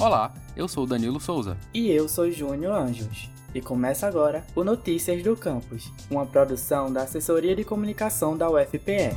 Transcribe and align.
Olá, 0.00 0.32
eu 0.56 0.66
sou 0.66 0.86
Danilo 0.86 1.20
Souza. 1.20 1.58
E 1.74 1.90
eu 1.90 2.08
sou 2.08 2.30
Júnior 2.30 2.72
Anjos. 2.72 3.28
E 3.54 3.60
começa 3.60 4.06
agora 4.06 4.42
o 4.56 4.64
Notícias 4.64 5.22
do 5.22 5.36
Campus, 5.36 5.92
uma 6.10 6.24
produção 6.24 6.90
da 6.90 7.02
Assessoria 7.02 7.54
de 7.54 7.64
Comunicação 7.64 8.34
da 8.34 8.48
UFPE. 8.48 9.10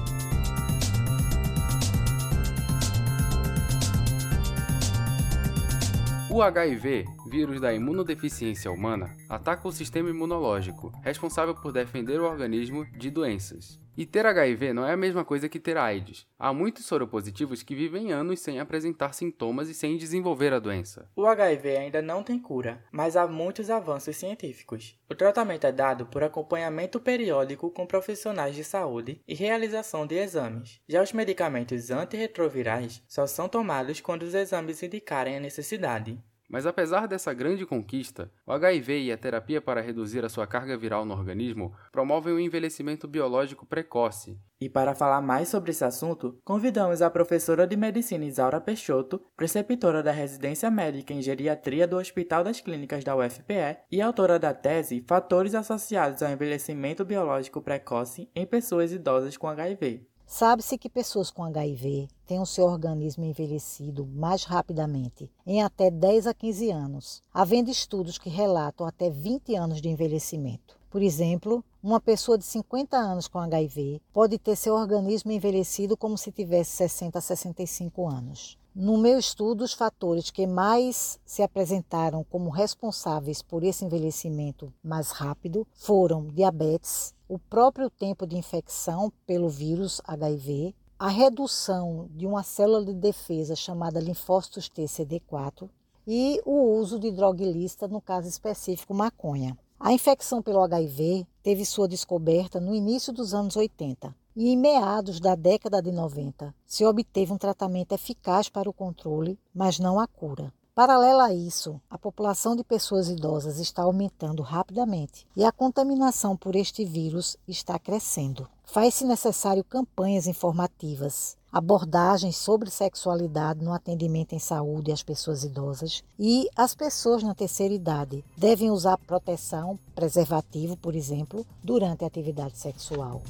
O 6.29 6.41
HIV, 6.41 7.05
vírus 7.31 7.61
da 7.61 7.73
imunodeficiência 7.73 8.69
humana, 8.69 9.15
ataca 9.29 9.65
o 9.65 9.71
sistema 9.71 10.09
imunológico, 10.09 10.91
responsável 11.01 11.55
por 11.55 11.71
defender 11.71 12.19
o 12.19 12.25
organismo 12.25 12.85
de 12.97 13.09
doenças. 13.09 13.82
E 13.95 14.05
ter 14.05 14.25
HIV 14.25 14.73
não 14.73 14.85
é 14.85 14.93
a 14.93 14.97
mesma 14.97 15.23
coisa 15.23 15.47
que 15.47 15.59
ter 15.59 15.77
AIDS. 15.77 16.25
Há 16.39 16.51
muitos 16.51 16.85
soropositivos 16.85 17.61
que 17.61 17.75
vivem 17.75 18.11
anos 18.11 18.39
sem 18.39 18.59
apresentar 18.59 19.13
sintomas 19.13 19.69
e 19.69 19.73
sem 19.73 19.97
desenvolver 19.97 20.51
a 20.51 20.59
doença. 20.59 21.07
O 21.15 21.27
HIV 21.27 21.77
ainda 21.77 22.01
não 22.01 22.23
tem 22.23 22.39
cura, 22.39 22.83
mas 22.91 23.15
há 23.15 23.27
muitos 23.27 23.69
avanços 23.69 24.17
científicos. 24.17 24.97
O 25.09 25.13
tratamento 25.13 25.67
é 25.67 25.71
dado 25.71 26.07
por 26.07 26.23
acompanhamento 26.23 26.99
periódico 26.99 27.69
com 27.69 27.85
profissionais 27.85 28.55
de 28.55 28.63
saúde 28.63 29.21
e 29.27 29.35
realização 29.35 30.07
de 30.07 30.15
exames. 30.15 30.81
Já 30.89 31.03
os 31.03 31.13
medicamentos 31.13 31.91
antirretrovirais 31.91 33.03
só 33.07 33.27
são 33.27 33.47
tomados 33.47 34.01
quando 34.01 34.23
os 34.23 34.33
exames 34.33 34.81
indicarem 34.81 35.37
a 35.37 35.39
necessidade. 35.39 36.19
Mas 36.53 36.67
apesar 36.67 37.07
dessa 37.07 37.33
grande 37.33 37.65
conquista, 37.65 38.31
o 38.45 38.51
HIV 38.51 39.05
e 39.05 39.11
a 39.11 39.17
terapia 39.17 39.59
para 39.59 39.81
reduzir 39.81 40.23
a 40.23 40.29
sua 40.29 40.45
carga 40.45 40.77
viral 40.77 41.03
no 41.03 41.15
organismo 41.15 41.73
promovem 41.91 42.31
o 42.31 42.35
um 42.35 42.39
envelhecimento 42.39 43.07
biológico 43.07 43.65
precoce. 43.65 44.37
E 44.61 44.69
para 44.69 44.93
falar 44.93 45.19
mais 45.19 45.47
sobre 45.47 45.71
esse 45.71 45.83
assunto, 45.83 46.39
convidamos 46.45 47.01
a 47.01 47.09
professora 47.09 47.65
de 47.65 47.75
medicina 47.75 48.23
Isaura 48.23 48.61
Peixoto, 48.61 49.19
preceptora 49.35 50.03
da 50.03 50.11
residência 50.11 50.69
médica 50.69 51.11
em 51.11 51.23
geriatria 51.23 51.87
do 51.87 51.97
Hospital 51.97 52.43
das 52.43 52.61
Clínicas 52.61 53.03
da 53.03 53.15
UFPE 53.15 53.79
e 53.91 53.99
autora 53.99 54.37
da 54.37 54.53
tese 54.53 55.03
Fatores 55.07 55.55
associados 55.55 56.21
ao 56.21 56.29
envelhecimento 56.29 57.03
biológico 57.03 57.63
precoce 57.63 58.29
em 58.35 58.45
pessoas 58.45 58.93
idosas 58.93 59.35
com 59.37 59.47
HIV. 59.47 60.05
Sabe-se 60.25 60.77
que 60.77 60.89
pessoas 60.89 61.29
com 61.29 61.43
HIV 61.43 62.07
têm 62.25 62.39
o 62.39 62.45
seu 62.45 62.65
organismo 62.65 63.23
envelhecido 63.23 64.05
mais 64.05 64.43
rapidamente, 64.45 65.29
em 65.45 65.61
até 65.61 65.91
10 65.91 66.27
a 66.27 66.33
15 66.33 66.71
anos, 66.71 67.21
havendo 67.33 67.69
estudos 67.69 68.17
que 68.17 68.29
relatam 68.29 68.87
até 68.87 69.09
20 69.09 69.55
anos 69.55 69.81
de 69.81 69.89
envelhecimento. 69.89 70.77
Por 70.89 71.01
exemplo, 71.01 71.63
uma 71.81 71.99
pessoa 71.99 72.37
de 72.37 72.45
50 72.45 72.95
anos 72.95 73.27
com 73.27 73.39
HIV 73.39 74.01
pode 74.13 74.37
ter 74.37 74.55
seu 74.55 74.75
organismo 74.75 75.31
envelhecido 75.31 75.97
como 75.97 76.17
se 76.17 76.31
tivesse 76.31 76.71
60 76.71 77.17
a 77.17 77.21
65 77.21 78.07
anos. 78.07 78.57
No 78.75 78.97
meu 78.97 79.19
estudo, 79.19 79.63
os 79.63 79.73
fatores 79.73 80.31
que 80.31 80.47
mais 80.47 81.19
se 81.23 81.43
apresentaram 81.43 82.23
como 82.23 82.49
responsáveis 82.49 83.39
por 83.41 83.63
esse 83.63 83.85
envelhecimento 83.85 84.73
mais 84.83 85.11
rápido 85.11 85.67
foram 85.73 86.27
diabetes, 86.27 87.13
o 87.33 87.39
próprio 87.39 87.89
tempo 87.89 88.27
de 88.27 88.37
infecção 88.37 89.11
pelo 89.25 89.49
vírus 89.49 89.99
HIV, 90.05 90.75
a 90.99 91.07
redução 91.07 92.07
de 92.11 92.27
uma 92.27 92.43
célula 92.43 92.85
de 92.85 92.93
defesa 92.93 93.55
chamada 93.55 93.99
linfócitos 93.99 94.69
T 94.69 94.83
CD4 94.83 95.67
e 96.05 96.39
o 96.45 96.77
uso 96.77 96.99
de 96.99 97.09
droga 97.09 97.41
ilícita, 97.41 97.87
no 97.87 97.99
caso 97.99 98.27
específico 98.27 98.93
maconha. 98.93 99.57
A 99.79 99.91
infecção 99.91 100.43
pelo 100.43 100.61
HIV 100.61 101.25
teve 101.41 101.65
sua 101.65 101.87
descoberta 101.87 102.59
no 102.59 102.75
início 102.75 103.11
dos 103.11 103.33
anos 103.33 103.55
80 103.55 104.15
e 104.35 104.49
em 104.49 104.55
meados 104.55 105.19
da 105.19 105.33
década 105.33 105.81
de 105.81 105.91
90 105.91 106.53
se 106.67 106.85
obteve 106.85 107.33
um 107.33 107.37
tratamento 107.39 107.93
eficaz 107.95 108.47
para 108.47 108.69
o 108.69 108.73
controle, 108.73 109.39
mas 109.51 109.79
não 109.79 109.99
a 109.99 110.05
cura. 110.05 110.53
Paralela 110.75 111.25
a 111.25 111.33
isso, 111.33 111.79
a 111.87 111.99
população 111.99 112.55
de 112.55 112.63
pessoas 112.63 113.07
idosas 113.07 113.59
está 113.59 113.83
aumentando 113.83 114.41
rapidamente 114.41 115.27
e 115.37 115.45
a 115.45 115.51
contaminação 115.51 116.35
por 116.35 116.55
este 116.55 116.83
vírus 116.83 117.37
está 117.47 117.77
crescendo. 117.77 118.49
Faz-se 118.63 119.05
necessário 119.05 119.63
campanhas 119.63 120.25
informativas, 120.25 121.37
abordagens 121.51 122.37
sobre 122.37 122.71
sexualidade 122.71 123.63
no 123.63 123.71
atendimento 123.71 124.33
em 124.33 124.39
saúde 124.39 124.91
às 124.91 125.03
pessoas 125.03 125.43
idosas 125.43 126.03
e 126.17 126.49
as 126.55 126.73
pessoas 126.73 127.21
na 127.21 127.35
terceira 127.35 127.75
idade 127.75 128.25
devem 128.35 128.71
usar 128.71 128.97
proteção, 128.97 129.77
preservativo, 129.93 130.75
por 130.75 130.95
exemplo, 130.95 131.45
durante 131.63 132.03
a 132.03 132.07
atividade 132.07 132.57
sexual. 132.57 133.21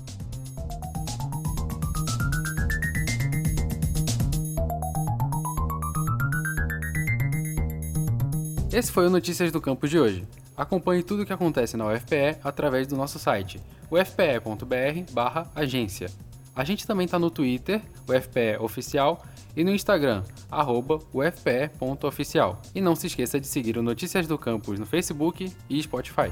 Esse 8.73 8.91
foi 8.91 9.05
o 9.05 9.09
Notícias 9.09 9.51
do 9.51 9.61
Campus 9.61 9.91
de 9.91 9.99
hoje. 9.99 10.27
Acompanhe 10.57 11.03
tudo 11.03 11.21
o 11.21 11.25
que 11.27 11.31
acontece 11.31 11.77
na 11.77 11.85
UFPE 11.85 12.39
através 12.43 12.87
do 12.87 12.97
nosso 12.97 13.19
site, 13.19 13.61
ufpe.br/agência. 13.91 16.09
A 16.55 16.63
gente 16.63 16.87
também 16.87 17.05
está 17.05 17.19
no 17.19 17.29
Twitter, 17.29 17.83
UFPE 18.07 18.57
Oficial, 18.59 19.23
e 19.55 19.63
no 19.63 19.69
Instagram, 19.69 20.23
arroba 20.49 20.97
ufpe.oficial. 21.13 22.59
E 22.73 22.81
não 22.81 22.95
se 22.95 23.05
esqueça 23.05 23.39
de 23.39 23.45
seguir 23.45 23.77
o 23.77 23.83
Notícias 23.83 24.25
do 24.25 24.39
Campus 24.39 24.79
no 24.79 24.87
Facebook 24.87 25.53
e 25.69 25.83
Spotify. 25.83 26.31